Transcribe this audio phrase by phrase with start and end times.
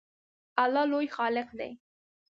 [0.63, 1.71] الله لوی خالق دی